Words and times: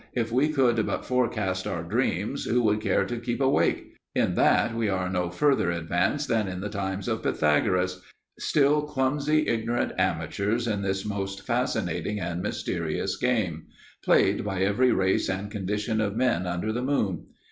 If 0.15 0.31
we 0.31 0.49
could 0.49 0.83
but 0.87 1.05
forecast 1.05 1.67
our 1.67 1.83
dreams, 1.83 2.45
who 2.45 2.63
would 2.63 2.81
care 2.81 3.05
to 3.05 3.19
keep 3.19 3.39
awake? 3.39 3.93
In 4.15 4.33
that, 4.33 4.73
we 4.75 4.89
are 4.89 5.07
no 5.07 5.29
further 5.29 5.69
advanced 5.69 6.27
than 6.27 6.47
in 6.47 6.59
the 6.59 6.69
times 6.71 7.07
of 7.07 7.21
Pythagoras; 7.21 8.01
still 8.39 8.81
clumsy, 8.81 9.47
ignorant 9.47 9.91
amateurs 9.99 10.65
in 10.67 10.81
this 10.81 11.05
most 11.05 11.45
fascinating 11.45 12.19
and 12.19 12.41
mysterious 12.41 13.15
game, 13.15 13.67
played 14.03 14.43
by 14.43 14.63
every 14.63 14.91
race 14.91 15.29
and 15.29 15.51
condition 15.51 16.01
of 16.01 16.15
men 16.17 16.47
under 16.47 16.73
the 16.73 16.81
moon. 16.81 17.27